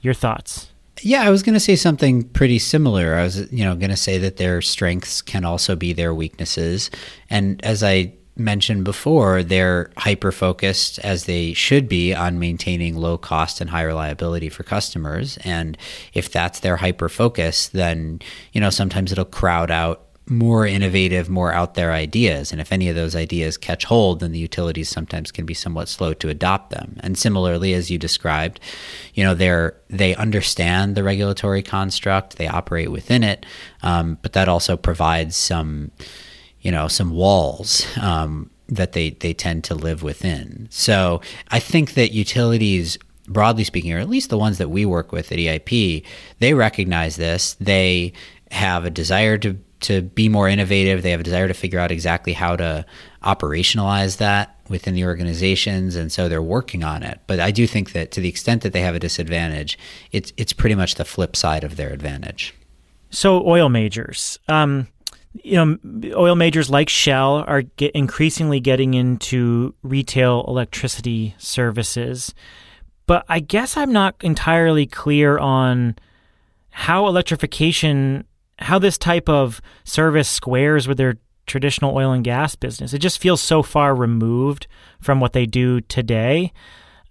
[0.00, 0.72] Your thoughts?
[1.02, 3.14] Yeah, I was going to say something pretty similar.
[3.14, 6.90] I was, you know, going to say that their strengths can also be their weaknesses.
[7.30, 13.18] And as I mentioned before, they're hyper focused as they should be on maintaining low
[13.18, 15.38] cost and high reliability for customers.
[15.44, 15.76] And
[16.14, 18.20] if that's their hyper focus, then,
[18.52, 22.52] you know, sometimes it'll crowd out more innovative, more out there ideas.
[22.52, 25.88] And if any of those ideas catch hold, then the utilities sometimes can be somewhat
[25.88, 26.96] slow to adopt them.
[27.00, 28.60] And similarly, as you described,
[29.14, 33.46] you know, they're they understand the regulatory construct, they operate within it,
[33.82, 35.90] um, but that also provides some
[36.60, 40.68] you know some walls um, that they they tend to live within.
[40.70, 45.12] So I think that utilities broadly speaking, or at least the ones that we work
[45.12, 46.04] with at EIP,
[46.38, 47.54] they recognize this.
[47.60, 48.12] They
[48.50, 51.02] have a desire to to be more innovative.
[51.02, 52.84] They have a desire to figure out exactly how to
[53.22, 57.20] operationalize that within the organizations, and so they're working on it.
[57.26, 59.78] But I do think that to the extent that they have a disadvantage,
[60.12, 62.54] it's it's pretty much the flip side of their advantage.
[63.10, 64.38] So oil majors.
[64.48, 64.88] Um,
[65.34, 65.78] you know,
[66.14, 72.34] oil majors like Shell are get increasingly getting into retail electricity services.
[73.06, 75.96] But I guess I'm not entirely clear on
[76.70, 78.24] how electrification,
[78.58, 82.92] how this type of service squares with their traditional oil and gas business.
[82.92, 84.66] It just feels so far removed
[85.00, 86.52] from what they do today.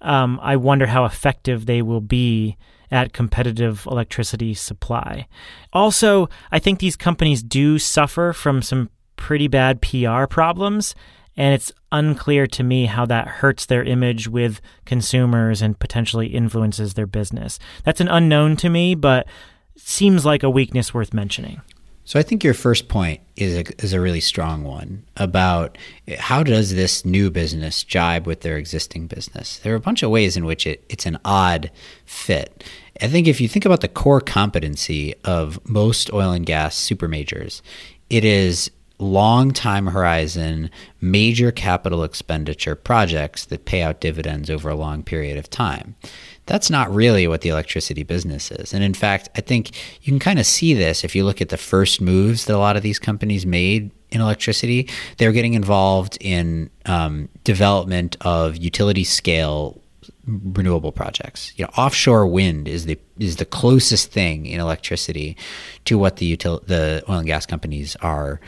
[0.01, 2.55] Um, I wonder how effective they will be
[2.91, 5.27] at competitive electricity supply.
[5.73, 10.95] Also, I think these companies do suffer from some pretty bad PR problems,
[11.35, 16.93] and it's unclear to me how that hurts their image with consumers and potentially influences
[16.93, 17.59] their business.
[17.83, 19.27] That's an unknown to me, but
[19.75, 21.61] seems like a weakness worth mentioning.
[22.07, 25.77] So I think your first point is a, is a really strong one about
[26.17, 29.59] how does this new business jibe with their existing business.
[29.59, 31.69] There are a bunch of ways in which it, it's an odd
[32.05, 32.63] fit.
[33.01, 37.09] I think if you think about the core competency of most oil and gas super
[37.09, 37.61] majors,
[38.09, 40.69] it is long time horizon,
[41.01, 45.95] major capital expenditure projects that pay out dividends over a long period of time.
[46.47, 48.73] That's not really what the electricity business is.
[48.73, 51.49] And in fact, I think you can kind of see this if you look at
[51.49, 54.89] the first moves that a lot of these companies made in electricity.
[55.17, 59.81] They were getting involved in um, development of utility scale
[60.25, 61.53] renewable projects.
[61.57, 65.37] You know, offshore wind is the is the closest thing in electricity
[65.85, 68.39] to what the util- the oil and gas companies are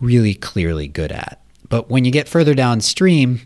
[0.00, 1.40] really clearly good at.
[1.68, 3.40] But when you get further downstream,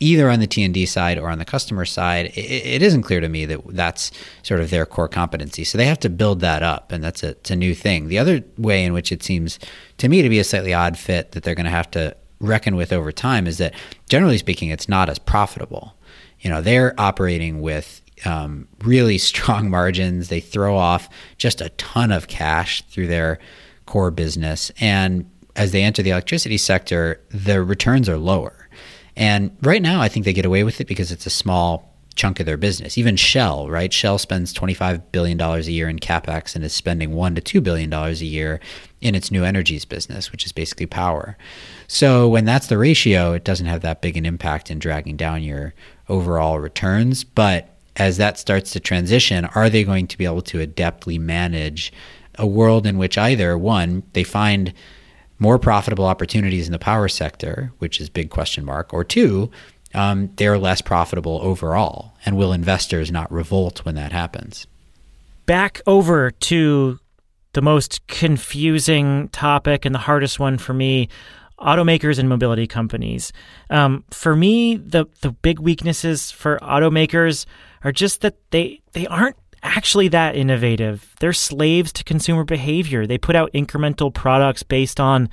[0.00, 3.28] either on the T&D side or on the customer side, it, it isn't clear to
[3.28, 4.10] me that that's
[4.42, 5.64] sort of their core competency.
[5.64, 8.08] So they have to build that up, and that's a, a new thing.
[8.08, 9.58] The other way in which it seems
[9.98, 12.76] to me to be a slightly odd fit that they're going to have to reckon
[12.76, 13.74] with over time is that,
[14.08, 15.94] generally speaking, it's not as profitable.
[16.40, 20.28] You know, they're operating with um, really strong margins.
[20.28, 23.38] They throw off just a ton of cash through their
[23.86, 28.57] core business, and as they enter the electricity sector, the returns are lower
[29.18, 32.40] and right now, I think they get away with it because it's a small chunk
[32.40, 32.96] of their business.
[32.96, 33.92] Even Shell, right?
[33.92, 37.92] Shell spends $25 billion a year in capex and is spending $1 to $2 billion
[37.92, 38.60] a year
[39.00, 41.36] in its new energies business, which is basically power.
[41.86, 45.42] So when that's the ratio, it doesn't have that big an impact in dragging down
[45.42, 45.74] your
[46.08, 47.24] overall returns.
[47.24, 51.92] But as that starts to transition, are they going to be able to adeptly manage
[52.36, 54.72] a world in which either one, they find
[55.38, 59.50] more profitable opportunities in the power sector, which is big question mark, or two,
[59.94, 62.14] um, they're less profitable overall.
[62.24, 64.66] And will investors not revolt when that happens?
[65.46, 66.98] Back over to
[67.54, 71.08] the most confusing topic and the hardest one for me
[71.58, 73.32] automakers and mobility companies.
[73.70, 77.46] Um, for me, the, the big weaknesses for automakers
[77.82, 81.14] are just that they, they aren't actually that innovative.
[81.20, 83.06] They're slaves to consumer behavior.
[83.06, 85.28] They put out incremental products based on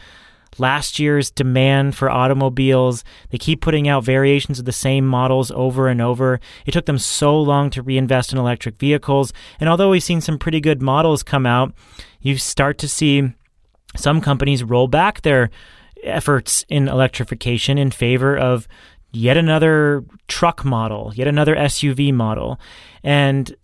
[0.57, 3.03] last year's demand for automobiles.
[3.29, 6.39] They keep putting out variations of the same models over and over.
[6.65, 9.33] It took them so long to reinvest in electric vehicles.
[9.59, 11.73] And although we've seen some pretty good models come out,
[12.21, 13.33] you start to see
[13.95, 15.49] some companies roll back their
[16.03, 18.67] efforts in electrification in favor of
[19.11, 22.59] yet another truck model, yet another SUV model.
[23.03, 23.55] And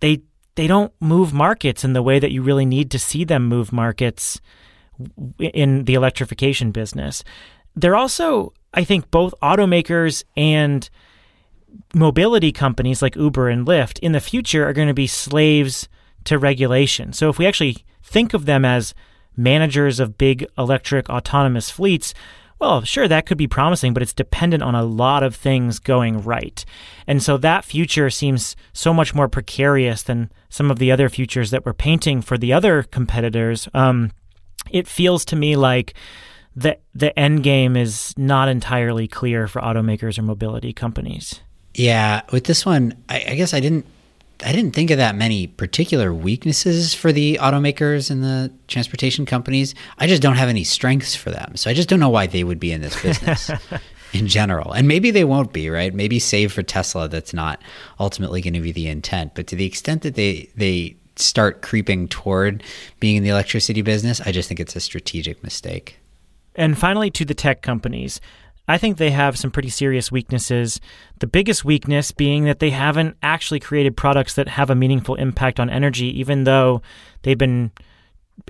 [0.00, 0.22] they
[0.54, 3.72] they don't move markets in the way that you really need to see them move
[3.72, 4.40] markets
[5.38, 7.22] in the electrification business.
[7.76, 10.88] They're also, I think, both automakers and
[11.94, 15.88] mobility companies like Uber and Lyft in the future are going to be slaves
[16.24, 17.12] to regulation.
[17.12, 18.94] So if we actually think of them as
[19.36, 22.14] managers of big electric autonomous fleets,
[22.58, 26.22] well, sure, that could be promising, but it's dependent on a lot of things going
[26.22, 26.64] right.
[27.06, 31.50] And so that future seems so much more precarious than some of the other futures
[31.50, 33.68] that we're painting for the other competitors.
[33.74, 34.12] Um,
[34.70, 35.94] it feels to me like
[36.56, 41.40] the the end game is not entirely clear for automakers or mobility companies.
[41.74, 43.86] Yeah, with this one, I, I guess I didn't
[44.44, 49.74] I didn't think of that many particular weaknesses for the automakers and the transportation companies.
[49.98, 51.56] I just don't have any strengths for them.
[51.56, 53.50] So I just don't know why they would be in this business
[54.12, 54.72] in general.
[54.72, 55.92] And maybe they won't be, right?
[55.92, 57.60] Maybe save for Tesla that's not
[57.98, 59.34] ultimately going to be the intent.
[59.34, 62.62] But to the extent that they they start creeping toward
[63.00, 65.98] being in the electricity business, I just think it's a strategic mistake.
[66.54, 68.20] And finally to the tech companies.
[68.68, 70.78] I think they have some pretty serious weaknesses.
[71.20, 75.58] The biggest weakness being that they haven't actually created products that have a meaningful impact
[75.58, 76.82] on energy, even though
[77.22, 77.72] they've been,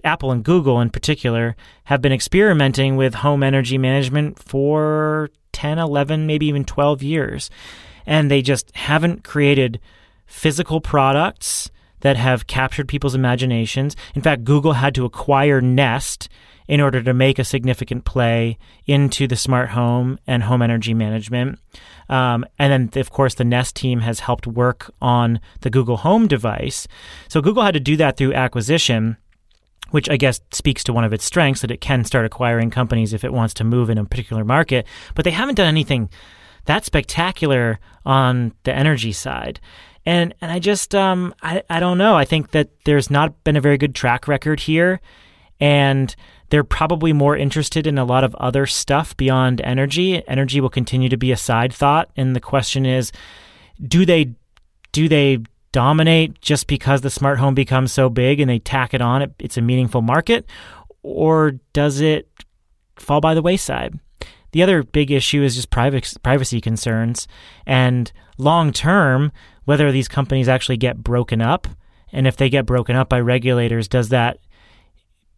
[0.03, 1.55] Apple and Google in particular,
[1.85, 7.49] have been experimenting with home energy management for 10, 11, maybe even 12 years.
[8.05, 9.79] And they just haven't created
[10.27, 13.95] physical products that have captured people's imaginations.
[14.17, 16.29] In fact, Google had to acquire Nest
[16.69, 21.59] in order to make a significant play into the smart home and home energy management.
[22.09, 26.29] Um, and then, of course, the Nest team has helped work on the Google Home
[26.29, 26.87] device.
[27.29, 29.17] So Google had to do that through acquisition
[29.91, 33.15] which I guess speaks to one of its strengths that it can start acquiring companies
[33.15, 34.87] if it wants to move in a particular market.
[35.15, 36.11] But they haven't done anything
[36.67, 39.61] that spectacular on the energy side.
[40.05, 42.17] And and I just um I, I don't know.
[42.17, 45.01] I think that there's not been a very good track record here.
[45.61, 46.15] And
[46.51, 50.27] they're probably more interested in a lot of other stuff beyond energy.
[50.27, 53.13] Energy will continue to be a side thought, and the question is,
[53.87, 54.35] do they
[54.93, 55.39] do they
[55.73, 59.35] dominate just because the smart home becomes so big and they tack it on?
[59.39, 60.47] It's a meaningful market,
[61.03, 62.29] or does it
[62.97, 63.99] fall by the wayside?
[64.53, 67.29] The other big issue is just privacy concerns,
[67.67, 69.31] and long term,
[69.67, 71.69] whether these companies actually get broken up,
[72.11, 74.39] and if they get broken up by regulators, does that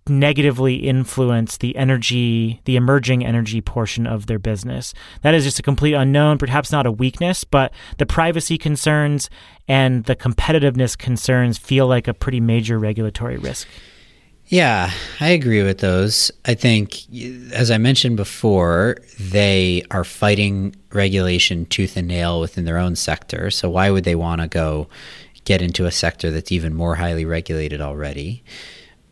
[0.08, 4.94] negatively influence the energy, the emerging energy portion of their business.
[5.22, 9.30] That is just a complete unknown, perhaps not a weakness, but the privacy concerns
[9.68, 13.68] and the competitiveness concerns feel like a pretty major regulatory risk.
[14.46, 14.90] Yeah,
[15.20, 16.32] I agree with those.
[16.44, 17.04] I think,
[17.52, 23.52] as I mentioned before, they are fighting regulation tooth and nail within their own sector.
[23.52, 24.88] So, why would they want to go
[25.44, 28.42] get into a sector that's even more highly regulated already?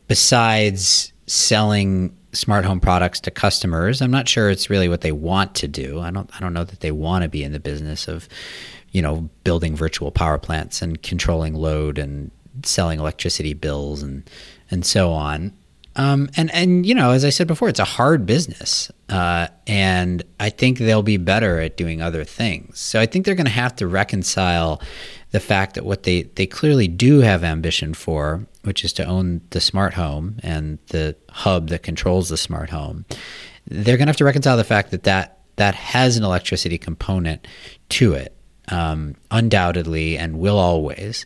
[0.08, 5.54] Besides selling smart home products to customers, I'm not sure it's really what they want
[5.56, 6.00] to do.
[6.00, 8.28] I don't I don't know that they want to be in the business of,
[8.90, 12.30] you know, building virtual power plants and controlling load and
[12.64, 14.28] selling electricity bills and
[14.70, 15.52] and so on.
[15.98, 20.22] Um, and and you know, as I said before, it's a hard business, uh, and
[20.40, 22.78] I think they'll be better at doing other things.
[22.78, 24.80] So I think they're going to have to reconcile
[25.32, 29.40] the fact that what they they clearly do have ambition for which is to own
[29.50, 33.06] the smart home and the hub that controls the smart home,
[33.66, 37.48] they're going to have to reconcile the fact that that, that has an electricity component
[37.88, 38.36] to it,
[38.68, 41.24] um, undoubtedly, and will always.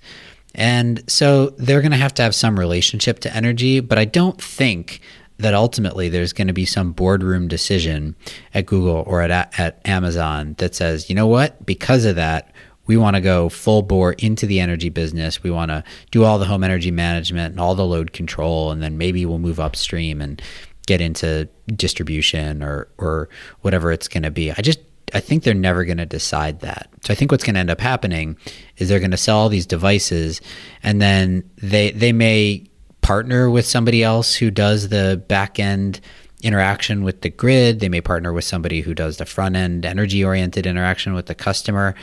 [0.55, 4.40] And so they're going to have to have some relationship to energy, but I don't
[4.40, 5.00] think
[5.38, 8.14] that ultimately there's going to be some boardroom decision
[8.55, 12.53] at Google or at, at Amazon that says, you know what, because of that,
[12.86, 15.42] we want to go full bore into the energy business.
[15.42, 18.82] We want to do all the home energy management and all the load control, and
[18.82, 20.42] then maybe we'll move upstream and
[20.86, 23.28] get into distribution or or
[23.61, 24.50] whatever it's going to be.
[24.50, 24.80] I just
[25.14, 26.88] I think they're never going to decide that.
[27.04, 28.36] So I think what's going to end up happening
[28.78, 30.40] is they're going to sell all these devices,
[30.82, 32.64] and then they they may
[33.00, 36.00] partner with somebody else who does the back end
[36.42, 37.80] interaction with the grid.
[37.80, 41.34] They may partner with somebody who does the front end energy oriented interaction with the
[41.34, 41.94] customer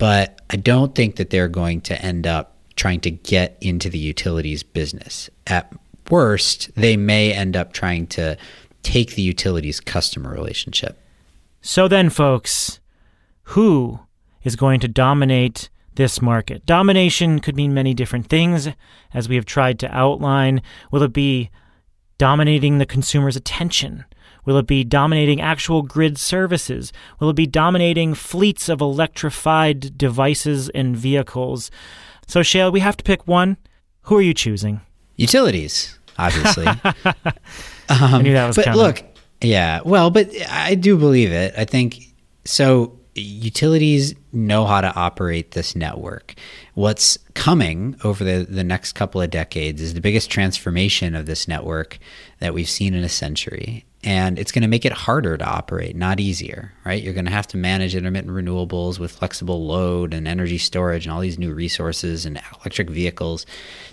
[0.00, 3.98] but I don't think that they're going to end up trying to get into the
[3.98, 5.28] utilities business.
[5.46, 5.70] At
[6.08, 8.38] worst, they may end up trying to
[8.82, 10.98] take the utilities customer relationship.
[11.60, 12.80] So then, folks,
[13.42, 14.00] who
[14.42, 16.64] is going to dominate this market?
[16.64, 18.68] Domination could mean many different things,
[19.12, 20.62] as we have tried to outline.
[20.90, 21.50] Will it be
[22.16, 24.04] dominating the consumer's attention?
[24.44, 26.92] Will it be dominating actual grid services?
[27.18, 31.70] Will it be dominating fleets of electrified devices and vehicles?
[32.26, 33.58] So, Shayle, we have to pick one.
[34.02, 34.80] Who are you choosing?
[35.16, 36.66] Utilities, obviously.
[37.04, 37.04] um,
[37.88, 38.80] I knew that was but coming.
[38.80, 39.04] look,
[39.42, 41.54] yeah, well, but I do believe it.
[41.56, 42.14] I think
[42.44, 42.96] so.
[43.14, 46.34] Utilities know how to operate this network.
[46.74, 51.48] What's coming over the, the next couple of decades is the biggest transformation of this
[51.48, 51.98] network
[52.38, 55.94] that we've seen in a century and it's going to make it harder to operate,
[55.94, 57.02] not easier, right?
[57.02, 61.12] You're going to have to manage intermittent renewables with flexible load and energy storage and
[61.12, 63.44] all these new resources and electric vehicles.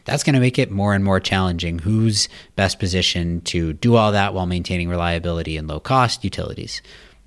[0.05, 1.79] That's going to make it more and more challenging.
[1.79, 6.81] Who's best positioned to do all that while maintaining reliability and low cost utilities?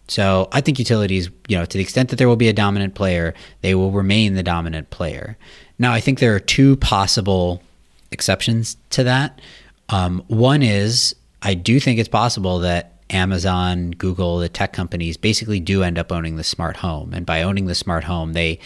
[0.09, 2.95] So I think utilities, you know, to the extent that there will be a dominant
[2.95, 5.37] player, they will remain the dominant player.
[5.78, 7.62] Now, I think there are two possible
[8.11, 9.39] exceptions to that.
[9.91, 15.59] Um, one is I do think it's possible that Amazon, Google, the tech companies basically
[15.61, 18.59] do end up owning the smart home, and by owning the smart home, they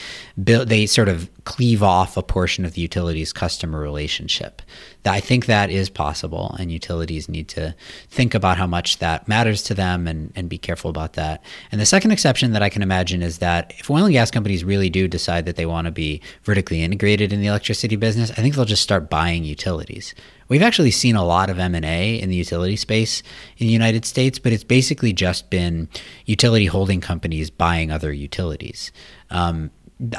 [0.42, 4.62] build they sort of cleave off a portion of the utilities customer relationship.
[5.06, 7.74] I think that is possible, and utilities need to
[8.10, 11.42] think about how much that matters to them and, and be careful about that.
[11.72, 14.64] And the second exception that I can imagine is that if oil and gas companies
[14.64, 18.34] really do decide that they want to be vertically integrated in the electricity business, I
[18.34, 20.14] think they'll just start buying utilities.
[20.48, 23.22] We've actually seen a lot of M&A in the utility space
[23.58, 25.88] in the United States, but it's basically just been
[26.26, 28.92] utility holding companies buying other utilities.
[29.30, 29.70] Um,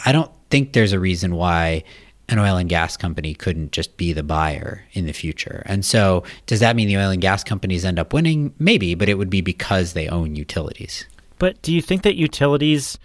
[0.05, 1.84] I don't think there's a reason why
[2.28, 5.61] an oil and gas company couldn't just be the buyer in the future.
[5.65, 8.53] And so, does that mean the oil and gas companies end up winning?
[8.57, 11.05] Maybe, but it would be because they own utilities.
[11.38, 12.97] But do you think that utilities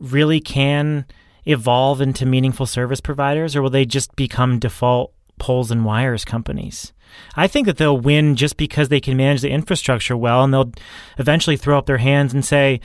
[0.00, 1.06] really can
[1.46, 6.92] evolve into meaningful service providers, or will they just become default poles and wires companies.
[7.34, 10.72] I think that they'll win just because they can manage the infrastructure well, and they'll
[11.18, 12.80] eventually throw up their hands and say,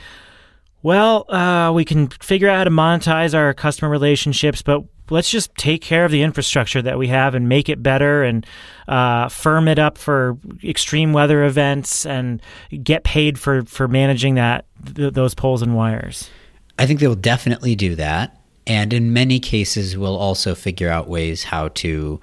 [0.82, 5.54] well, uh, we can figure out how to monetize our customer relationships, but let's just
[5.56, 8.46] take care of the infrastructure that we have and make it better and
[8.88, 12.42] uh, firm it up for extreme weather events and
[12.82, 16.30] get paid for, for managing that th- those poles and wires.
[16.78, 21.08] I think they will definitely do that and in many cases will also figure out
[21.08, 22.20] ways how to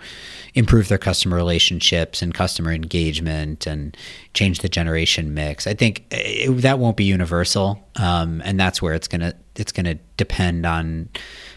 [0.54, 3.96] improve their customer relationships and customer engagement and
[4.34, 5.68] change the generation mix.
[5.68, 9.96] I think it, that won't be universal um, and that's where it's gonna it's gonna
[10.16, 11.10] depend on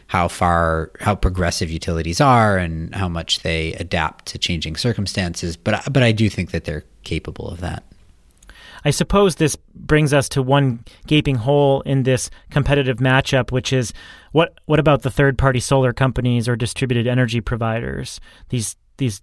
[0.09, 5.57] how far how progressive utilities are and how much they adapt to changing circumstances.
[5.57, 7.85] But but i do think that they're capable of that
[8.85, 13.93] I suppose this brings us to one gaping hole in this competitive matchup, which is
[14.33, 18.21] what what about the third party solar companies or distributed energy providers?
[18.49, 19.23] These these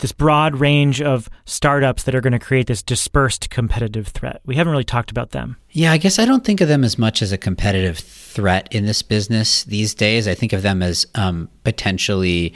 [0.00, 4.42] this broad range of startups that are going to create this dispersed competitive threat.
[4.44, 5.56] We haven't really talked about them.
[5.70, 8.84] Yeah, I guess I don't think of them as much as a competitive threat in
[8.84, 10.28] this business these days.
[10.28, 12.52] I think of them as um, potentially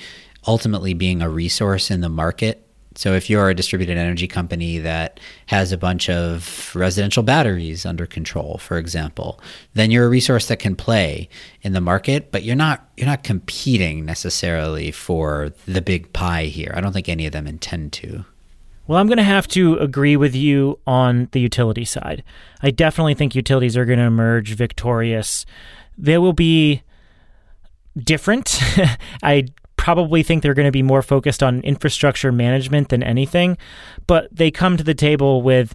[0.47, 2.70] ultimately being a resource in the market
[3.01, 8.05] so if you're a distributed energy company that has a bunch of residential batteries under
[8.05, 9.41] control, for example,
[9.73, 11.31] then you're a resource that can play
[11.63, 16.75] in the market, but you're not you're not competing necessarily for the big pie here.
[16.77, 18.27] I don't think any of them intend to.
[18.87, 22.23] Well, I'm going to have to agree with you on the utility side.
[22.63, 25.47] I definitely think utilities are going to emerge victorious.
[25.97, 26.83] They will be
[27.97, 28.59] different.
[29.23, 29.47] I
[29.81, 33.57] probably think they're going to be more focused on infrastructure management than anything,
[34.07, 35.75] but they come to the table with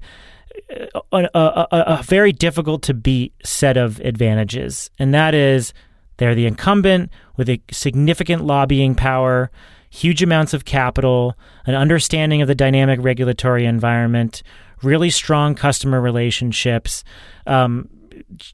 [1.12, 5.74] a, a, a, a very difficult to beat set of advantages, and that is
[6.18, 9.50] they're the incumbent with a significant lobbying power,
[9.90, 11.34] huge amounts of capital,
[11.66, 14.44] an understanding of the dynamic regulatory environment,
[14.84, 17.04] really strong customer relationships,
[17.48, 17.90] um,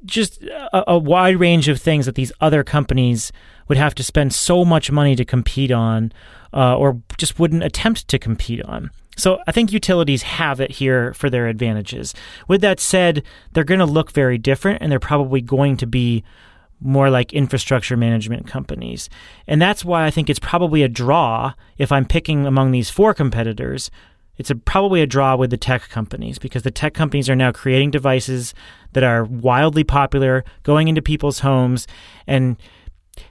[0.05, 3.31] just a, a, wide range of things that these other companies
[3.67, 6.11] would have to spend so much money to compete on
[6.53, 8.91] uh, or just wouldn't attempt to compete on.
[9.17, 12.13] So I think utilities have it here for their advantages.
[12.47, 16.23] With that said, they're going to look very different and they're probably going to be
[16.79, 19.09] more like infrastructure management companies.
[19.47, 23.13] And that's why I think it's probably a draw if I'm picking among these four
[23.13, 23.91] competitors.
[24.37, 27.51] It's a, probably a draw with the tech companies because the tech companies are now
[27.51, 28.55] creating devices
[28.93, 31.87] that are wildly popular, going into people's homes,
[32.27, 32.57] and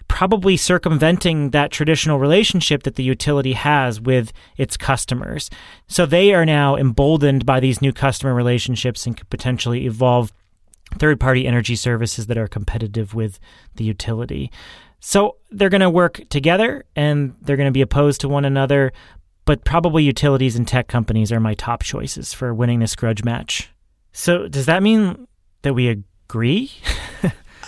[0.08, 5.48] probably circumventing that traditional relationship that the utility has with its customers.
[5.86, 10.32] So they are now emboldened by these new customer relationships and could potentially evolve
[10.98, 13.38] third party energy services that are competitive with
[13.76, 14.50] the utility.
[14.98, 18.92] So they're going to work together and they're going to be opposed to one another,
[19.44, 23.70] but probably utilities and tech companies are my top choices for winning this grudge match.
[24.12, 25.26] So does that mean
[25.62, 26.72] that we agree?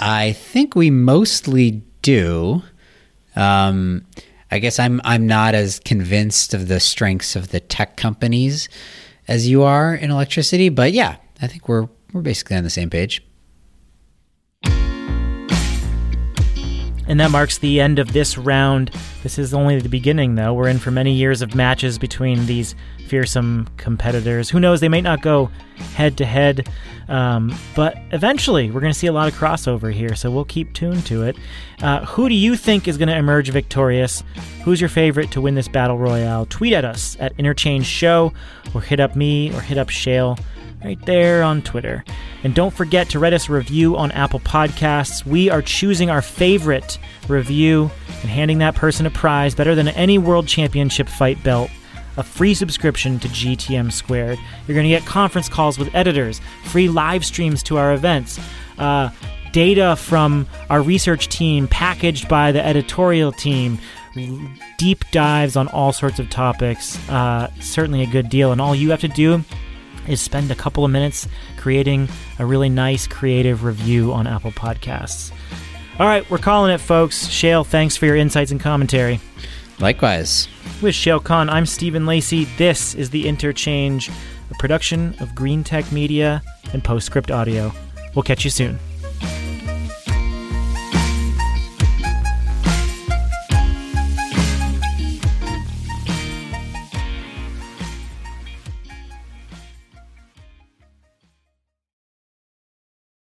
[0.00, 2.62] I think we mostly do.
[3.36, 4.06] Um,
[4.50, 8.68] I guess I'm I'm not as convinced of the strengths of the tech companies
[9.28, 12.90] as you are in electricity, but yeah, I think we're we're basically on the same
[12.90, 13.22] page.
[17.08, 18.90] And that marks the end of this round.
[19.22, 20.52] This is only the beginning, though.
[20.52, 22.74] We're in for many years of matches between these
[23.06, 24.50] fearsome competitors.
[24.50, 24.80] Who knows?
[24.80, 25.50] They might not go
[25.94, 26.68] head to head,
[27.06, 31.06] but eventually we're going to see a lot of crossover here, so we'll keep tuned
[31.06, 31.36] to it.
[31.80, 34.24] Uh, who do you think is going to emerge victorious?
[34.64, 36.46] Who's your favorite to win this battle royale?
[36.46, 38.32] Tweet at us at Interchange Show,
[38.74, 40.38] or hit up me, or hit up Shayle
[40.84, 42.02] right there on Twitter.
[42.42, 45.24] And don't forget to write us a review on Apple Podcasts.
[45.24, 46.98] We are choosing our favorite
[47.28, 51.70] review and handing that person a prize better than any world championship fight belt
[52.16, 54.38] a free subscription to GTM Squared.
[54.66, 58.38] You're going to get conference calls with editors, free live streams to our events,
[58.78, 59.10] uh,
[59.52, 63.78] data from our research team packaged by the editorial team,
[64.78, 66.98] deep dives on all sorts of topics.
[67.08, 68.52] Uh, certainly a good deal.
[68.52, 69.42] And all you have to do
[70.08, 72.08] is spend a couple of minutes creating
[72.38, 75.32] a really nice creative review on Apple Podcasts.
[75.98, 77.26] All right, we're calling it, folks.
[77.28, 79.20] Shayle, thanks for your insights and commentary.
[79.78, 80.48] Likewise.
[80.80, 82.44] With Shayle Kann, I'm Stephen Lacey.
[82.56, 84.10] This is The Interchange,
[84.50, 87.72] a production of Greentech Media and Postscript Audio.
[88.14, 88.78] We'll catch you soon.